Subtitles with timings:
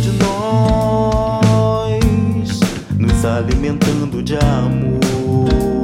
[0.00, 1.40] De nós
[2.98, 5.78] nos alimentando de amor,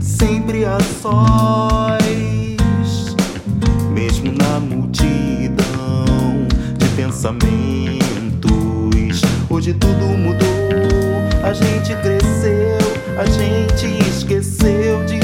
[0.00, 2.56] sempre a sós,
[3.92, 6.46] mesmo na multidão
[6.78, 8.00] de pensamentos.
[9.50, 10.46] Hoje tudo mudou,
[11.44, 12.78] a gente cresceu,
[13.18, 15.15] a gente esqueceu de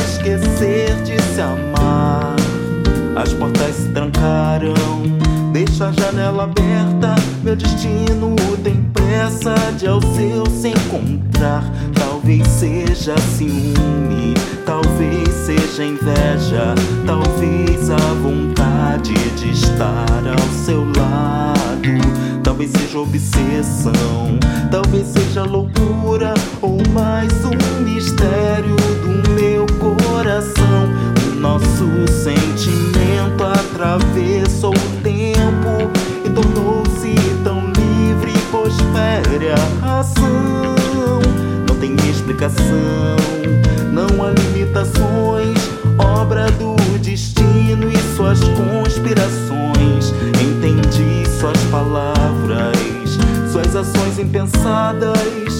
[5.90, 7.14] janela aberta.
[7.42, 11.64] Meu destino tem pressa de ao seu se encontrar.
[11.94, 16.74] Talvez seja ciúme, talvez seja inveja,
[17.06, 22.42] talvez a vontade de estar ao seu lado.
[22.44, 24.38] Talvez seja obsessão,
[24.70, 30.88] talvez seja loucura ou mais um mistério do meu coração.
[31.26, 31.86] O nosso
[32.22, 34.31] sentimento atravessou
[43.92, 45.56] não há limitações,
[45.96, 50.12] obra do destino e suas conspirações.
[50.42, 52.76] Entendi suas palavras,
[53.52, 55.51] suas ações impensadas.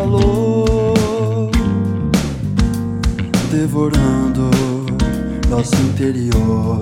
[0.00, 1.50] Calor
[3.50, 4.50] devorando
[5.50, 6.78] nosso interior.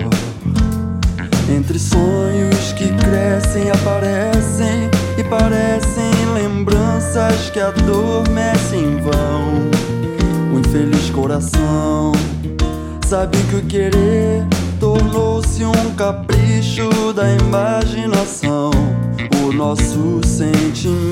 [1.53, 10.55] Entre sonhos que crescem, aparecem e parecem lembranças que adormecem em vão.
[10.55, 12.13] O infeliz coração
[13.05, 14.45] sabe que o querer
[14.79, 18.71] tornou-se um capricho da imaginação.
[19.43, 21.08] O nosso sentimento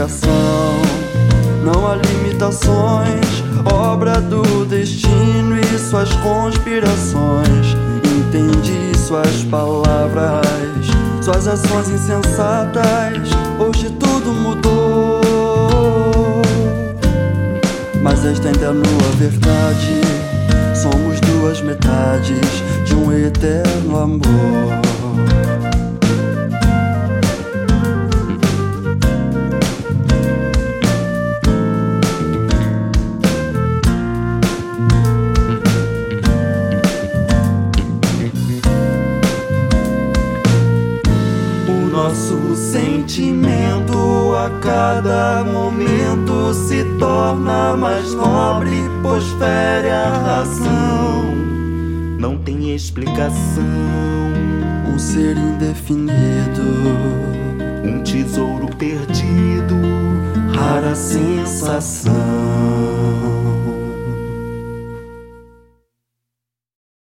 [0.00, 0.80] explicação.
[1.62, 7.76] Não há limitações, obra do destino e suas conspirações.
[8.04, 10.86] Entendi suas palavras,
[11.22, 13.28] suas ações insensatas.
[13.58, 15.20] Hoje tudo mudou.
[18.02, 20.00] Mas esta ainda é nua verdade.
[20.74, 24.99] Somos duas metades de um eterno amor.
[43.00, 51.34] Sentimento a cada momento se torna mais nobre, pois fere a razão.
[52.18, 53.64] Não tem explicação,
[54.86, 56.62] Um ser indefinido.
[57.82, 59.74] um tesouro perdido,
[60.54, 62.12] rara sensação.